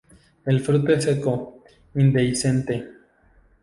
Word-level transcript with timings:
El 0.45 0.61
fruto 0.61 0.93
es 0.93 1.03
seco, 1.03 1.63
indehiscente. 1.93 2.89